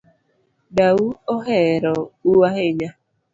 Dau 0.77 1.01
ohero 1.35 1.93
u 2.31 2.33
ahinya 2.47 2.89